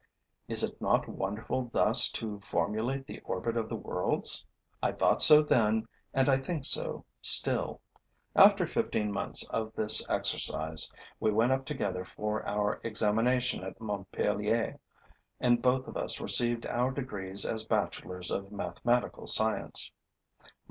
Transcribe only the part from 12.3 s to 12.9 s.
our